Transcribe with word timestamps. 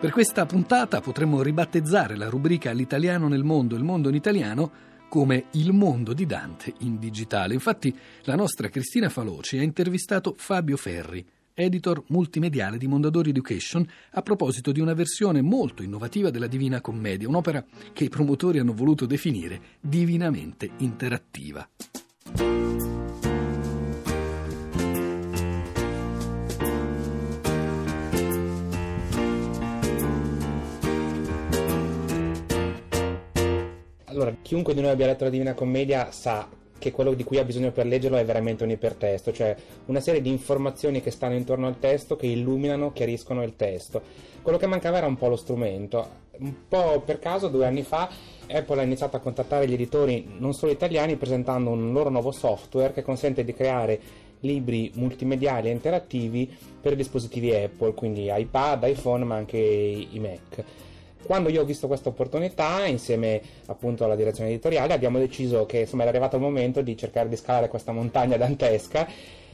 Per 0.00 0.12
questa 0.12 0.46
puntata 0.46 1.02
potremmo 1.02 1.42
ribattezzare 1.42 2.16
la 2.16 2.30
rubrica 2.30 2.72
L'italiano 2.72 3.28
nel 3.28 3.44
mondo, 3.44 3.76
il 3.76 3.84
mondo 3.84 4.08
in 4.08 4.14
italiano 4.14 4.72
come 5.10 5.48
Il 5.52 5.74
mondo 5.74 6.14
di 6.14 6.24
Dante 6.24 6.72
in 6.78 6.98
digitale. 6.98 7.52
Infatti 7.52 7.94
la 8.22 8.34
nostra 8.34 8.70
Cristina 8.70 9.10
Faloci 9.10 9.58
ha 9.58 9.62
intervistato 9.62 10.34
Fabio 10.38 10.78
Ferri, 10.78 11.22
editor 11.52 12.02
multimediale 12.06 12.78
di 12.78 12.86
Mondadori 12.86 13.28
Education, 13.28 13.86
a 14.12 14.22
proposito 14.22 14.72
di 14.72 14.80
una 14.80 14.94
versione 14.94 15.42
molto 15.42 15.82
innovativa 15.82 16.30
della 16.30 16.46
Divina 16.46 16.80
Commedia, 16.80 17.28
un'opera 17.28 17.62
che 17.92 18.04
i 18.04 18.08
promotori 18.08 18.58
hanno 18.58 18.72
voluto 18.72 19.04
definire 19.04 19.60
divinamente 19.80 20.70
interattiva. 20.78 21.68
Allora, 34.20 34.36
chiunque 34.42 34.74
di 34.74 34.82
noi 34.82 34.90
abbia 34.90 35.06
letto 35.06 35.24
la 35.24 35.30
Divina 35.30 35.54
Commedia 35.54 36.10
sa 36.10 36.46
che 36.78 36.92
quello 36.92 37.14
di 37.14 37.24
cui 37.24 37.38
ha 37.38 37.44
bisogno 37.44 37.72
per 37.72 37.86
leggerlo 37.86 38.18
è 38.18 38.24
veramente 38.26 38.64
un 38.64 38.70
ipertesto, 38.70 39.32
cioè 39.32 39.56
una 39.86 40.00
serie 40.00 40.20
di 40.20 40.28
informazioni 40.28 41.00
che 41.00 41.10
stanno 41.10 41.36
intorno 41.36 41.66
al 41.66 41.78
testo 41.78 42.16
che 42.16 42.26
illuminano, 42.26 42.92
chiariscono 42.92 43.42
il 43.42 43.56
testo. 43.56 44.02
Quello 44.42 44.58
che 44.58 44.66
mancava 44.66 44.98
era 44.98 45.06
un 45.06 45.16
po' 45.16 45.28
lo 45.28 45.36
strumento. 45.36 46.06
Un 46.36 46.54
po' 46.68 47.00
per 47.00 47.18
caso, 47.18 47.48
due 47.48 47.64
anni 47.64 47.82
fa, 47.82 48.10
Apple 48.46 48.80
ha 48.80 48.82
iniziato 48.82 49.16
a 49.16 49.20
contattare 49.20 49.66
gli 49.66 49.72
editori 49.72 50.34
non 50.36 50.52
solo 50.52 50.72
italiani 50.72 51.16
presentando 51.16 51.70
un 51.70 51.90
loro 51.90 52.10
nuovo 52.10 52.30
software 52.30 52.92
che 52.92 53.00
consente 53.00 53.42
di 53.42 53.54
creare 53.54 53.98
libri 54.40 54.90
multimediali 54.96 55.68
e 55.68 55.72
interattivi 55.72 56.54
per 56.78 56.94
dispositivi 56.94 57.54
Apple, 57.54 57.94
quindi 57.94 58.30
iPad, 58.30 58.84
iPhone, 58.84 59.24
ma 59.24 59.36
anche 59.36 59.56
i 59.56 60.18
Mac. 60.18 60.64
Quando 61.24 61.48
io 61.48 61.62
ho 61.62 61.64
visto 61.64 61.86
questa 61.86 62.08
opportunità, 62.08 62.86
insieme 62.86 63.40
appunto 63.66 64.04
alla 64.04 64.16
direzione 64.16 64.50
editoriale, 64.50 64.94
abbiamo 64.94 65.18
deciso 65.18 65.66
che 65.66 65.80
insomma 65.80 66.02
era 66.02 66.10
arrivato 66.10 66.36
il 66.36 66.42
momento 66.42 66.80
di 66.82 66.96
cercare 66.96 67.28
di 67.28 67.36
scalare 67.36 67.68
questa 67.68 67.92
montagna 67.92 68.36
dantesca 68.36 69.06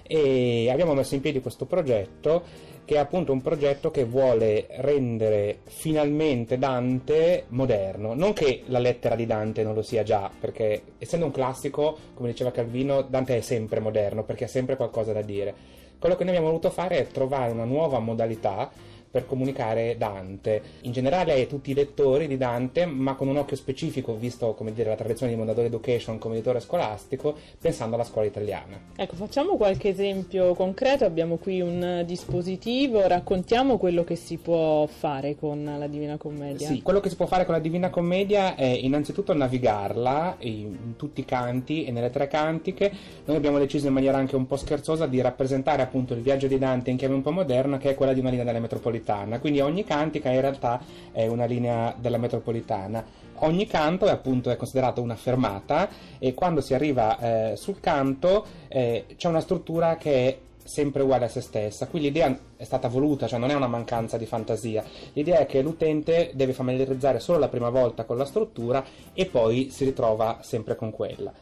e 0.02 0.70
abbiamo 0.70 0.94
messo 0.94 1.14
in 1.14 1.20
piedi 1.20 1.40
questo 1.40 1.66
progetto 1.66 2.44
che 2.86 2.94
è 2.94 2.98
appunto 2.98 3.32
un 3.32 3.42
progetto 3.42 3.90
che 3.90 4.04
vuole 4.04 4.68
rendere 4.76 5.58
finalmente 5.64 6.56
Dante 6.56 7.46
moderno. 7.48 8.14
Non 8.14 8.32
che 8.32 8.62
la 8.66 8.78
lettera 8.78 9.16
di 9.16 9.26
Dante 9.26 9.64
non 9.64 9.74
lo 9.74 9.82
sia 9.82 10.04
già, 10.04 10.30
perché 10.38 10.82
essendo 10.98 11.26
un 11.26 11.32
classico, 11.32 11.98
come 12.14 12.28
diceva 12.28 12.52
Calvino, 12.52 13.02
Dante 13.02 13.36
è 13.36 13.40
sempre 13.40 13.80
moderno 13.80 14.22
perché 14.22 14.44
ha 14.44 14.48
sempre 14.48 14.76
qualcosa 14.76 15.12
da 15.12 15.22
dire. 15.22 15.54
Quello 15.98 16.14
che 16.14 16.22
noi 16.22 16.34
abbiamo 16.34 16.50
voluto 16.50 16.70
fare 16.70 16.98
è 16.98 17.06
trovare 17.08 17.50
una 17.50 17.64
nuova 17.64 17.98
modalità 17.98 18.70
per 19.10 19.26
comunicare 19.26 19.96
Dante. 19.96 20.62
In 20.82 20.92
generale 20.92 21.40
a 21.40 21.46
tutti 21.46 21.70
i 21.70 21.74
lettori 21.74 22.26
di 22.26 22.36
Dante, 22.36 22.86
ma 22.86 23.14
con 23.14 23.28
un 23.28 23.36
occhio 23.36 23.56
specifico, 23.56 24.14
visto 24.14 24.54
come 24.54 24.72
dire, 24.72 24.90
la 24.90 24.96
tradizione 24.96 25.32
di 25.32 25.38
Mondadori 25.38 25.68
Education 25.68 26.18
come 26.18 26.34
editore 26.34 26.60
scolastico, 26.60 27.36
pensando 27.60 27.94
alla 27.94 28.04
scuola 28.04 28.26
italiana. 28.26 28.78
Ecco, 28.96 29.14
facciamo 29.14 29.56
qualche 29.56 29.88
esempio 29.88 30.54
concreto. 30.54 31.04
Abbiamo 31.04 31.36
qui 31.36 31.60
un 31.60 32.02
dispositivo, 32.04 33.06
raccontiamo 33.06 33.78
quello 33.78 34.04
che 34.04 34.16
si 34.16 34.36
può 34.36 34.86
fare 34.86 35.36
con 35.36 35.64
la 35.78 35.86
Divina 35.86 36.16
Commedia. 36.16 36.66
Sì, 36.66 36.82
quello 36.82 37.00
che 37.00 37.08
si 37.08 37.16
può 37.16 37.26
fare 37.26 37.44
con 37.44 37.54
la 37.54 37.60
Divina 37.60 37.90
Commedia 37.90 38.54
è 38.54 38.64
innanzitutto 38.64 39.34
navigarla 39.34 40.36
in 40.40 40.94
tutti 40.96 41.20
i 41.20 41.24
canti 41.24 41.84
e 41.84 41.92
nelle 41.92 42.10
tre 42.10 42.28
cantiche. 42.28 42.92
Noi 43.24 43.36
abbiamo 43.36 43.58
deciso 43.58 43.86
in 43.86 43.92
maniera 43.92 44.18
anche 44.18 44.36
un 44.36 44.46
po' 44.46 44.56
scherzosa 44.56 45.06
di 45.06 45.20
rappresentare 45.20 45.82
appunto 45.82 46.14
il 46.14 46.20
viaggio 46.20 46.46
di 46.46 46.58
Dante 46.58 46.90
in 46.90 46.96
chiave 46.96 47.14
un 47.14 47.22
po' 47.22 47.32
moderna, 47.32 47.78
che 47.78 47.90
è 47.90 47.94
quella 47.94 48.12
di 48.12 48.20
una 48.20 48.30
linea 48.30 48.44
della 48.44 48.58
metropolitana 48.58 48.95
metropolitana, 48.96 49.38
quindi 49.38 49.60
ogni 49.60 49.84
cantica 49.84 50.30
in 50.30 50.40
realtà 50.40 50.80
è 51.12 51.26
una 51.26 51.44
linea 51.44 51.94
della 51.98 52.18
metropolitana. 52.18 53.04
Ogni 53.40 53.66
canto 53.66 54.06
è 54.06 54.10
appunto 54.10 54.50
è 54.50 54.56
considerato 54.56 55.02
una 55.02 55.14
fermata 55.14 55.88
e 56.18 56.32
quando 56.32 56.62
si 56.62 56.72
arriva 56.72 57.18
eh, 57.18 57.56
sul 57.56 57.80
canto 57.80 58.46
eh, 58.68 59.04
c'è 59.16 59.28
una 59.28 59.40
struttura 59.40 59.96
che 59.96 60.28
è 60.28 60.38
sempre 60.64 61.02
uguale 61.02 61.26
a 61.26 61.28
se 61.28 61.42
stessa. 61.42 61.86
Qui 61.86 62.00
l'idea 62.00 62.36
è 62.56 62.64
stata 62.64 62.88
voluta, 62.88 63.26
cioè 63.26 63.38
non 63.38 63.50
è 63.50 63.54
una 63.54 63.66
mancanza 63.66 64.16
di 64.16 64.24
fantasia. 64.24 64.82
L'idea 65.12 65.40
è 65.40 65.46
che 65.46 65.60
l'utente 65.60 66.30
deve 66.34 66.54
familiarizzare 66.54 67.20
solo 67.20 67.38
la 67.38 67.48
prima 67.48 67.68
volta 67.68 68.04
con 68.04 68.16
la 68.16 68.24
struttura 68.24 68.82
e 69.12 69.26
poi 69.26 69.68
si 69.70 69.84
ritrova 69.84 70.38
sempre 70.40 70.74
con 70.74 70.90
quella. 70.90 71.32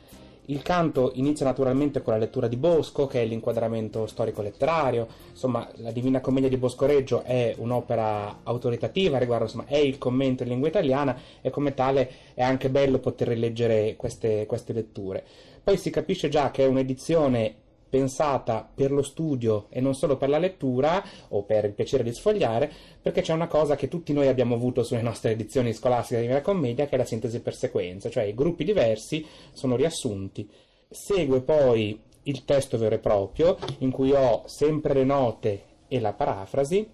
Il 0.49 0.61
canto 0.61 1.13
inizia 1.15 1.47
naturalmente 1.47 2.03
con 2.03 2.13
la 2.13 2.19
lettura 2.19 2.49
di 2.49 2.57
Bosco, 2.57 3.07
che 3.07 3.23
è 3.23 3.25
l'inquadramento 3.25 4.07
storico-letterario, 4.07 5.09
insomma 5.31 5.67
la 5.77 5.91
Divina 5.91 6.21
Commedia 6.21 6.51
di 6.51 6.59
Bosco 6.59 6.85
Reggio 6.85 7.23
è 7.23 7.55
un'opera 7.57 8.41
autoritativa 8.43 9.17
riguardo, 9.17 9.45
insomma 9.45 9.65
è 9.67 9.79
il 9.79 9.97
commento 9.97 10.43
in 10.43 10.51
lingua 10.51 10.69
italiana 10.69 11.19
e 11.41 11.49
come 11.49 11.73
tale 11.73 12.11
è 12.35 12.43
anche 12.43 12.69
bello 12.69 12.99
poter 12.99 13.29
rileggere 13.29 13.97
queste, 13.97 14.45
queste 14.45 14.75
letture. 14.75 15.25
Poi 15.63 15.79
si 15.79 15.89
capisce 15.89 16.29
già 16.29 16.51
che 16.51 16.65
è 16.65 16.67
un'edizione 16.67 17.55
pensata 17.89 18.69
per 18.75 18.91
lo 18.91 19.03
studio 19.03 19.67
e 19.69 19.81
non 19.81 19.95
solo 19.95 20.17
per 20.17 20.29
la 20.29 20.39
lettura 20.39 21.03
o 21.29 21.43
per 21.45 21.65
il 21.65 21.73
piacere 21.73 22.03
di 22.03 22.13
sfogliare, 22.13 22.71
perché 23.01 23.23
c'è 23.23 23.33
una 23.33 23.47
cosa 23.47 23.77
che 23.77 23.89
tutti 23.89 24.13
noi 24.13 24.29
abbiamo 24.29 24.55
avuto 24.55 24.83
sulle 24.83 25.03
nostre 25.03 25.33
edizioni 25.33 25.73
scolastiche 25.73 26.21
di 26.21 26.27
Divina 26.27 26.43
Commedia, 26.43 26.87
che 26.87 26.95
è 26.95 26.99
la 26.99 27.05
sintesi 27.05 27.41
per 27.41 27.55
sequenza, 27.55 28.11
cioè 28.11 28.25
i 28.25 28.35
gruppi 28.35 28.65
diversi 28.65 29.25
sono 29.53 29.77
riassunti. 29.77 30.49
Segue 30.89 31.41
poi 31.41 32.01
il 32.25 32.45
testo 32.45 32.79
vero 32.79 32.95
e 32.95 32.99
proprio, 32.99 33.57
in 33.79 33.91
cui 33.91 34.13
ho 34.13 34.43
sempre 34.47 34.95
le 34.95 35.05
note 35.05 35.63
e 35.89 36.01
la 36.01 36.13
parafrasi. 36.13 36.89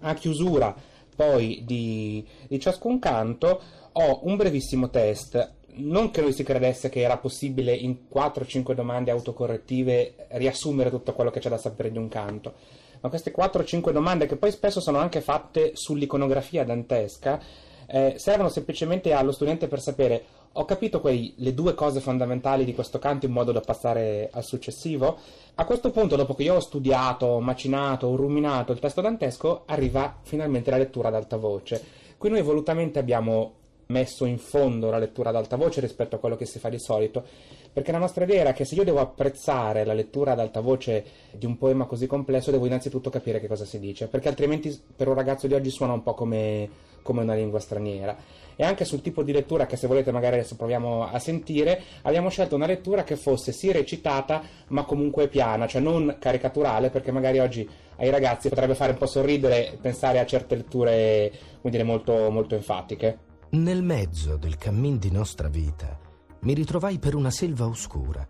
A 0.00 0.14
chiusura 0.14 0.74
poi 1.14 1.62
di, 1.64 2.26
di 2.48 2.58
ciascun 2.58 2.98
canto 2.98 3.60
ho 3.92 4.20
un 4.24 4.36
brevissimo 4.36 4.90
test 4.90 5.52
non 5.76 6.10
che 6.10 6.20
lui 6.20 6.32
si 6.32 6.42
credesse 6.42 6.88
che 6.88 7.00
era 7.00 7.16
possibile 7.18 7.74
in 7.74 7.96
4-5 8.12 8.72
domande 8.72 9.10
autocorrettive 9.10 10.26
riassumere 10.30 10.90
tutto 10.90 11.12
quello 11.12 11.30
che 11.30 11.40
c'è 11.40 11.48
da 11.48 11.58
sapere 11.58 11.90
di 11.90 11.98
un 11.98 12.08
canto, 12.08 12.54
ma 13.00 13.08
queste 13.08 13.34
4-5 13.34 13.90
domande, 13.90 14.26
che 14.26 14.36
poi 14.36 14.50
spesso 14.50 14.80
sono 14.80 14.98
anche 14.98 15.20
fatte 15.20 15.72
sull'iconografia 15.74 16.64
dantesca, 16.64 17.40
eh, 17.86 18.14
servono 18.16 18.48
semplicemente 18.48 19.12
allo 19.12 19.32
studente 19.32 19.68
per 19.68 19.80
sapere 19.80 20.24
ho 20.56 20.64
capito 20.64 21.00
quei, 21.00 21.34
le 21.38 21.52
due 21.52 21.74
cose 21.74 21.98
fondamentali 21.98 22.64
di 22.64 22.74
questo 22.74 23.00
canto 23.00 23.26
in 23.26 23.32
modo 23.32 23.50
da 23.50 23.60
passare 23.60 24.28
al 24.32 24.44
successivo. 24.44 25.18
A 25.56 25.64
questo 25.64 25.90
punto, 25.90 26.14
dopo 26.14 26.34
che 26.34 26.44
io 26.44 26.54
ho 26.54 26.60
studiato, 26.60 27.40
macinato, 27.40 28.06
ho 28.06 28.14
ruminato 28.14 28.70
il 28.70 28.78
testo 28.78 29.00
dantesco, 29.00 29.64
arriva 29.66 30.18
finalmente 30.22 30.70
la 30.70 30.76
lettura 30.76 31.08
ad 31.08 31.14
alta 31.14 31.36
voce. 31.36 31.82
Qui 32.16 32.30
noi 32.30 32.42
volutamente 32.42 33.00
abbiamo 33.00 33.62
messo 33.86 34.24
in 34.24 34.38
fondo 34.38 34.90
la 34.90 34.98
lettura 34.98 35.30
ad 35.30 35.36
alta 35.36 35.56
voce 35.56 35.80
rispetto 35.80 36.16
a 36.16 36.18
quello 36.18 36.36
che 36.36 36.46
si 36.46 36.58
fa 36.58 36.68
di 36.68 36.78
solito, 36.78 37.24
perché 37.72 37.92
la 37.92 37.98
nostra 37.98 38.24
idea 38.24 38.40
era 38.40 38.52
che 38.52 38.64
se 38.64 38.76
io 38.76 38.84
devo 38.84 39.00
apprezzare 39.00 39.84
la 39.84 39.94
lettura 39.94 40.32
ad 40.32 40.40
alta 40.40 40.60
voce 40.60 41.04
di 41.32 41.44
un 41.44 41.58
poema 41.58 41.86
così 41.86 42.06
complesso, 42.06 42.50
devo 42.50 42.66
innanzitutto 42.66 43.10
capire 43.10 43.40
che 43.40 43.48
cosa 43.48 43.64
si 43.64 43.78
dice, 43.78 44.06
perché 44.06 44.28
altrimenti 44.28 44.80
per 44.94 45.08
un 45.08 45.14
ragazzo 45.14 45.46
di 45.46 45.54
oggi 45.54 45.70
suona 45.70 45.92
un 45.92 46.02
po' 46.02 46.14
come, 46.14 46.68
come 47.02 47.22
una 47.22 47.34
lingua 47.34 47.58
straniera. 47.58 48.16
E 48.56 48.62
anche 48.62 48.84
sul 48.84 49.00
tipo 49.00 49.24
di 49.24 49.32
lettura 49.32 49.66
che 49.66 49.74
se 49.74 49.88
volete 49.88 50.12
magari 50.12 50.36
adesso 50.36 50.54
proviamo 50.54 51.10
a 51.10 51.18
sentire, 51.18 51.82
abbiamo 52.02 52.28
scelto 52.28 52.54
una 52.54 52.66
lettura 52.66 53.02
che 53.02 53.16
fosse 53.16 53.50
sì 53.50 53.72
recitata, 53.72 54.42
ma 54.68 54.84
comunque 54.84 55.26
piana, 55.26 55.66
cioè 55.66 55.80
non 55.80 56.16
caricaturale, 56.20 56.90
perché 56.90 57.10
magari 57.10 57.40
oggi 57.40 57.68
ai 57.96 58.10
ragazzi 58.10 58.48
potrebbe 58.48 58.76
fare 58.76 58.92
un 58.92 58.98
po' 58.98 59.06
sorridere 59.06 59.76
pensare 59.80 60.20
a 60.20 60.26
certe 60.26 60.54
letture, 60.54 61.32
come 61.60 61.72
dire, 61.72 61.82
molto, 61.82 62.30
molto 62.30 62.54
enfatiche. 62.54 63.23
Nel 63.50 63.82
mezzo 63.82 64.36
del 64.36 64.56
cammin 64.56 64.98
di 64.98 65.10
nostra 65.10 65.48
vita 65.48 65.98
mi 66.40 66.54
ritrovai 66.54 66.98
per 66.98 67.14
una 67.14 67.30
selva 67.30 67.66
oscura, 67.66 68.26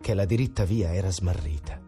che 0.00 0.14
la 0.14 0.24
diritta 0.24 0.64
via 0.64 0.92
era 0.92 1.10
smarrita. 1.10 1.80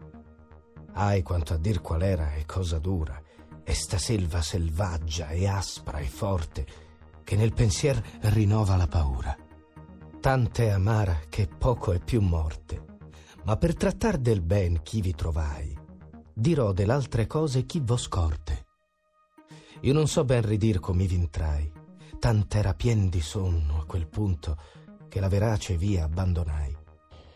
Ai 0.93 1.23
quanto 1.23 1.53
a 1.53 1.57
dir 1.57 1.81
qual 1.81 2.03
era 2.03 2.33
e 2.35 2.45
cosa 2.45 2.79
dura, 2.79 3.21
e 3.63 3.73
sta 3.73 3.97
selva 3.97 4.41
selvaggia 4.41 5.29
e 5.29 5.47
aspra 5.47 5.97
e 5.99 6.05
forte, 6.05 6.65
che 7.23 7.35
nel 7.35 7.53
pensier 7.53 8.01
rinnova 8.21 8.75
la 8.75 8.87
paura. 8.87 9.35
Tante 10.19 10.71
amara 10.71 11.19
che 11.27 11.47
poco 11.47 11.91
è 11.91 11.99
più 11.99 12.21
morte, 12.21 12.85
ma 13.43 13.57
per 13.57 13.75
trattar 13.75 14.17
del 14.17 14.41
ben 14.41 14.81
chi 14.83 15.01
vi 15.01 15.13
trovai, 15.13 15.77
dirò 16.33 16.71
dell'altre 16.71 17.27
cose 17.27 17.65
chi 17.65 17.81
vo 17.81 17.97
scorte. 17.97 18.65
Io 19.81 19.91
non 19.91 20.07
so 20.07 20.23
ben 20.23 20.43
ridir 20.43 20.79
come 20.79 21.05
vintrai, 21.05 21.81
tant'era 22.23 22.73
pien 22.73 23.09
di 23.09 23.19
sonno 23.19 23.81
a 23.81 23.85
quel 23.85 24.07
punto 24.07 24.55
che 25.09 25.19
la 25.19 25.27
verace 25.27 25.75
via 25.75 26.05
abbandonai. 26.05 26.73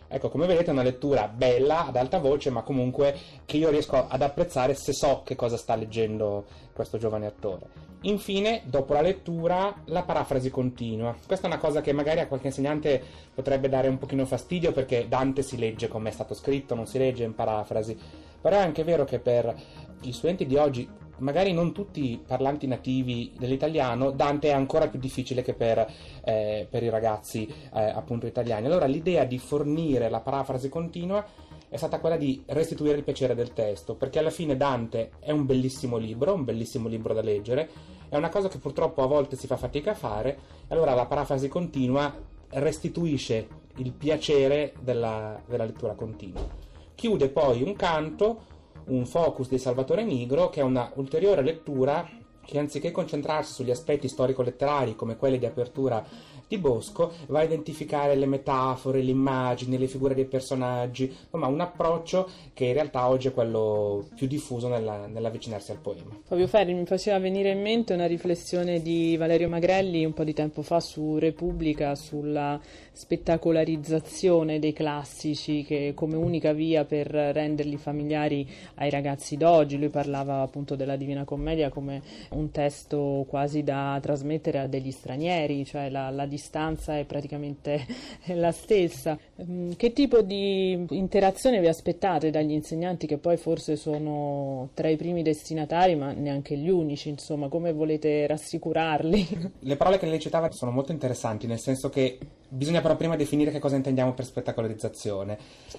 Ecco, 0.07 0.29
come 0.29 0.47
vedete 0.47 0.67
è 0.67 0.71
una 0.71 0.81
lettura 0.81 1.27
bella, 1.27 1.87
ad 1.87 1.97
alta 1.97 2.19
voce, 2.19 2.51
ma 2.51 2.61
comunque 2.61 3.13
che 3.43 3.57
io 3.57 3.69
riesco 3.69 4.07
ad 4.07 4.21
apprezzare 4.21 4.75
se 4.75 4.93
so 4.93 5.23
che 5.25 5.35
cosa 5.35 5.57
sta 5.57 5.75
leggendo 5.75 6.45
questo 6.71 6.97
giovane 6.97 7.25
attore. 7.25 7.67
Infine, 8.03 8.61
dopo 8.63 8.93
la 8.93 9.01
lettura, 9.01 9.75
la 9.87 10.03
parafrasi 10.03 10.49
continua. 10.49 11.13
Questa 11.27 11.47
è 11.47 11.51
una 11.51 11.59
cosa 11.59 11.81
che 11.81 11.91
magari 11.91 12.21
a 12.21 12.27
qualche 12.27 12.47
insegnante 12.47 13.03
potrebbe 13.33 13.67
dare 13.67 13.89
un 13.89 13.97
pochino 13.97 14.25
fastidio 14.25 14.71
perché 14.71 15.09
Dante 15.09 15.41
si 15.41 15.57
legge 15.57 15.89
come 15.89 16.11
è 16.11 16.13
stato 16.13 16.33
scritto, 16.33 16.75
non 16.75 16.87
si 16.87 16.97
legge 16.97 17.25
in 17.25 17.35
parafrasi. 17.35 17.99
Però 18.39 18.55
è 18.55 18.61
anche 18.61 18.85
vero 18.85 19.03
che 19.03 19.19
per 19.19 19.53
gli 19.99 20.13
studenti 20.13 20.45
di 20.45 20.55
oggi 20.55 20.89
magari 21.19 21.53
non 21.53 21.73
tutti 21.73 22.21
parlanti 22.25 22.67
nativi 22.67 23.33
dell'italiano, 23.37 24.11
Dante 24.11 24.49
è 24.49 24.53
ancora 24.53 24.87
più 24.87 24.99
difficile 24.99 25.41
che 25.41 25.53
per, 25.53 25.85
eh, 26.23 26.67
per 26.69 26.83
i 26.83 26.89
ragazzi 26.89 27.47
eh, 27.47 27.81
appunto 27.81 28.25
italiani. 28.25 28.65
Allora 28.65 28.85
l'idea 28.85 29.23
di 29.23 29.37
fornire 29.37 30.09
la 30.09 30.19
parafrasi 30.19 30.69
continua 30.69 31.25
è 31.69 31.75
stata 31.75 31.99
quella 31.99 32.17
di 32.17 32.41
restituire 32.47 32.97
il 32.97 33.03
piacere 33.03 33.35
del 33.35 33.53
testo, 33.53 33.95
perché 33.95 34.19
alla 34.19 34.29
fine 34.29 34.55
Dante 34.55 35.11
è 35.19 35.31
un 35.31 35.45
bellissimo 35.45 35.97
libro, 35.97 36.33
un 36.33 36.45
bellissimo 36.45 36.87
libro 36.87 37.13
da 37.13 37.21
leggere, 37.21 37.69
è 38.09 38.15
una 38.15 38.29
cosa 38.29 38.47
che 38.47 38.57
purtroppo 38.57 39.03
a 39.03 39.07
volte 39.07 39.35
si 39.35 39.47
fa 39.47 39.57
fatica 39.57 39.91
a 39.91 39.95
fare, 39.95 40.37
allora 40.69 40.93
la 40.93 41.05
parafrasi 41.05 41.49
continua 41.49 42.15
restituisce 42.49 43.47
il 43.77 43.91
piacere 43.91 44.73
della, 44.79 45.41
della 45.45 45.65
lettura 45.65 45.93
continua. 45.93 46.47
Chiude 46.95 47.29
poi 47.29 47.61
un 47.61 47.75
canto 47.75 48.55
un 48.87 49.05
focus 49.05 49.49
di 49.49 49.57
Salvatore 49.57 50.03
Nigro, 50.03 50.49
che 50.49 50.61
è 50.61 50.63
una 50.63 50.91
ulteriore 50.95 51.41
lettura 51.41 52.07
che 52.45 52.59
anziché 52.59 52.91
concentrarsi 52.91 53.53
sugli 53.53 53.71
aspetti 53.71 54.07
storico-letterari 54.07 54.95
come 54.95 55.17
quelli 55.17 55.37
di 55.37 55.45
apertura 55.45 56.03
di 56.47 56.57
Bosco, 56.57 57.13
va 57.27 57.39
a 57.39 57.43
identificare 57.43 58.15
le 58.15 58.25
metafore, 58.25 59.01
le 59.01 59.11
immagini, 59.11 59.77
le 59.77 59.87
figure 59.87 60.15
dei 60.15 60.25
personaggi, 60.25 61.13
insomma 61.23 61.47
un 61.47 61.59
approccio 61.59 62.29
che 62.53 62.65
in 62.65 62.73
realtà 62.73 63.07
oggi 63.07 63.27
è 63.27 63.33
quello 63.33 64.07
più 64.15 64.27
diffuso 64.27 64.67
nella, 64.67 65.07
nell'avvicinarsi 65.07 65.71
al 65.71 65.77
poema. 65.77 66.17
Fabio 66.23 66.47
Ferri 66.47 66.73
mi 66.73 66.85
faceva 66.85 67.19
venire 67.19 67.51
in 67.51 67.61
mente 67.61 67.93
una 67.93 68.07
riflessione 68.07 68.81
di 68.81 69.15
Valerio 69.17 69.49
Magrelli 69.49 70.05
un 70.05 70.13
po' 70.13 70.23
di 70.23 70.33
tempo 70.33 70.61
fa 70.61 70.79
su 70.79 71.17
Repubblica 71.17 71.95
sulla 71.95 72.59
spettacolarizzazione 72.91 74.59
dei 74.59 74.73
classici 74.73 75.63
che 75.63 75.91
come 75.95 76.15
unica 76.15 76.53
via 76.53 76.85
per 76.85 77.07
renderli 77.07 77.77
familiari 77.77 78.47
ai 78.75 78.89
ragazzi 78.89 79.37
d'oggi. 79.37 79.77
Lui 79.77 79.89
parlava 79.89 80.41
appunto 80.41 80.75
della 80.75 80.95
Divina 80.95 81.23
Commedia 81.23 81.69
come 81.69 82.01
un 82.31 82.49
testo 82.51 83.25
quasi 83.27 83.63
da 83.63 83.99
trasmettere 84.01 84.59
a 84.59 84.67
degli 84.67 84.91
stranieri, 84.91 85.65
cioè 85.65 85.89
la, 85.89 86.09
la 86.09 86.25
distanza 86.37 86.97
è 86.97 87.05
praticamente 87.05 87.85
la 88.35 88.51
stessa. 88.51 89.17
Mm, 89.43 89.71
che 89.71 89.91
tipo 89.91 90.21
di 90.21 90.85
interazione 90.91 91.59
vi 91.59 91.67
aspettate 91.67 92.29
dagli 92.29 92.51
insegnanti 92.51 93.07
che 93.07 93.17
poi 93.17 93.37
forse 93.37 93.75
sono 93.75 94.69
tra 94.73 94.87
i 94.87 94.95
primi 94.95 95.23
destinatari 95.23 95.95
ma 95.95 96.11
neanche 96.11 96.55
gli 96.55 96.69
unici, 96.69 97.09
insomma, 97.09 97.49
come 97.49 97.73
volete 97.73 98.25
rassicurarli? 98.27 99.51
Le 99.59 99.75
parole 99.75 99.97
che 99.97 100.05
lei 100.05 100.19
citava 100.19 100.49
sono 100.51 100.71
molto 100.71 100.91
interessanti, 100.91 101.47
nel 101.47 101.59
senso 101.59 101.89
che 101.89 102.19
bisogna 102.47 102.81
però 102.81 102.95
prima 102.95 103.15
definire 103.15 103.51
che 103.51 103.59
cosa 103.59 103.75
intendiamo 103.75 104.13
per 104.13 104.25
spettacolarizzazione. 104.25 105.37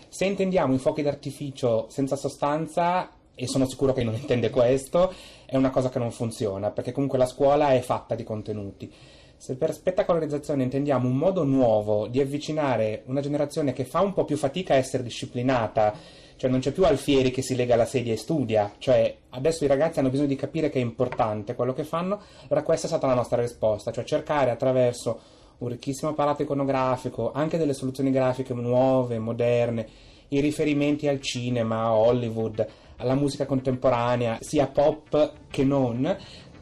Se 0.08 0.24
intendiamo 0.24 0.74
i 0.74 0.78
fuochi 0.78 1.02
d'artificio 1.02 1.86
senza 1.88 2.16
sostanza, 2.16 3.10
e 3.40 3.46
sono 3.46 3.68
sicuro 3.68 3.92
che 3.92 4.02
non 4.02 4.14
intende 4.14 4.50
questo, 4.50 5.14
è 5.46 5.56
una 5.56 5.70
cosa 5.70 5.90
che 5.90 6.00
non 6.00 6.10
funziona, 6.10 6.72
perché 6.72 6.90
comunque 6.90 7.18
la 7.18 7.26
scuola 7.26 7.68
è 7.68 7.78
fatta 7.80 8.16
di 8.16 8.24
contenuti. 8.24 8.92
Se 9.38 9.54
per 9.54 9.72
spettacolarizzazione 9.72 10.64
intendiamo 10.64 11.08
un 11.08 11.16
modo 11.16 11.44
nuovo 11.44 12.08
di 12.08 12.20
avvicinare 12.20 13.02
una 13.06 13.20
generazione 13.20 13.72
che 13.72 13.84
fa 13.84 14.00
un 14.00 14.12
po' 14.12 14.24
più 14.24 14.36
fatica 14.36 14.74
a 14.74 14.78
essere 14.78 15.04
disciplinata, 15.04 15.94
cioè 16.34 16.50
non 16.50 16.58
c'è 16.58 16.72
più 16.72 16.84
Alfieri 16.84 17.30
che 17.30 17.40
si 17.40 17.54
lega 17.54 17.74
alla 17.74 17.84
sedia 17.84 18.12
e 18.12 18.16
studia, 18.16 18.74
cioè 18.78 19.16
adesso 19.30 19.64
i 19.64 19.68
ragazzi 19.68 20.00
hanno 20.00 20.10
bisogno 20.10 20.26
di 20.28 20.34
capire 20.34 20.70
che 20.70 20.80
è 20.80 20.82
importante 20.82 21.54
quello 21.54 21.72
che 21.72 21.84
fanno, 21.84 22.20
allora 22.42 22.64
questa 22.64 22.86
è 22.86 22.90
stata 22.90 23.06
la 23.06 23.14
nostra 23.14 23.40
risposta, 23.40 23.92
cioè 23.92 24.02
cercare 24.02 24.50
attraverso 24.50 25.20
un 25.58 25.68
ricchissimo 25.68 26.10
apparato 26.10 26.42
iconografico, 26.42 27.30
anche 27.32 27.58
delle 27.58 27.74
soluzioni 27.74 28.10
grafiche 28.10 28.54
nuove, 28.54 29.20
moderne, 29.20 29.86
i 30.28 30.40
riferimenti 30.40 31.06
al 31.06 31.20
cinema, 31.20 31.82
a 31.82 31.94
Hollywood, 31.94 32.66
alla 32.96 33.14
musica 33.14 33.46
contemporanea, 33.46 34.38
sia 34.40 34.66
pop 34.66 35.32
che 35.48 35.64
non, 35.64 36.16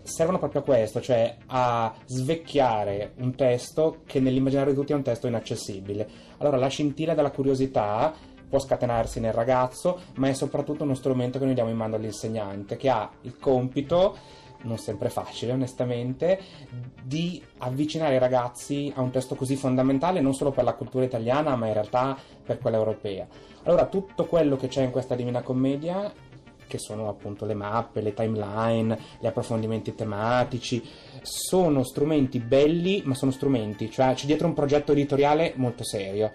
servono 0.06 0.38
proprio 0.38 0.60
a 0.60 0.64
questo, 0.64 1.00
cioè 1.00 1.36
a 1.46 1.92
svecchiare 2.04 3.12
un 3.18 3.34
testo 3.34 4.02
che 4.06 4.20
nell'immaginario 4.20 4.72
di 4.72 4.78
tutti 4.78 4.92
è 4.92 4.96
un 4.96 5.02
testo 5.02 5.26
inaccessibile. 5.26 6.08
Allora 6.38 6.56
la 6.56 6.68
scintilla 6.68 7.14
della 7.14 7.30
curiosità 7.30 8.14
può 8.48 8.58
scatenarsi 8.58 9.20
nel 9.20 9.32
ragazzo, 9.32 10.00
ma 10.16 10.28
è 10.28 10.32
soprattutto 10.32 10.84
uno 10.84 10.94
strumento 10.94 11.38
che 11.38 11.44
noi 11.44 11.54
diamo 11.54 11.70
in 11.70 11.76
mano 11.76 11.96
all'insegnante, 11.96 12.76
che 12.76 12.88
ha 12.88 13.10
il 13.22 13.38
compito, 13.38 14.16
non 14.62 14.78
sempre 14.78 15.10
facile 15.10 15.52
onestamente, 15.52 16.40
di 17.02 17.42
avvicinare 17.58 18.14
i 18.14 18.20
ragazzi 18.20 18.92
a 18.94 19.00
un 19.00 19.10
testo 19.10 19.34
così 19.34 19.56
fondamentale 19.56 20.20
non 20.20 20.34
solo 20.34 20.52
per 20.52 20.64
la 20.64 20.74
cultura 20.74 21.04
italiana, 21.04 21.56
ma 21.56 21.66
in 21.66 21.72
realtà 21.72 22.16
per 22.44 22.58
quella 22.58 22.76
europea. 22.76 23.26
Allora 23.64 23.86
tutto 23.86 24.26
quello 24.26 24.56
che 24.56 24.68
c'è 24.68 24.82
in 24.82 24.90
questa 24.92 25.16
Divina 25.16 25.42
Commedia 25.42 26.12
che 26.66 26.78
sono 26.78 27.08
appunto 27.08 27.44
le 27.44 27.54
mappe, 27.54 28.00
le 28.00 28.14
timeline, 28.14 28.98
gli 29.18 29.26
approfondimenti 29.26 29.94
tematici. 29.94 30.82
Sono 31.22 31.82
strumenti 31.84 32.38
belli, 32.38 33.02
ma 33.04 33.14
sono 33.14 33.30
strumenti, 33.30 33.90
cioè 33.90 34.14
c'è 34.14 34.26
dietro 34.26 34.46
un 34.46 34.54
progetto 34.54 34.92
editoriale 34.92 35.52
molto 35.56 35.84
serio. 35.84 36.32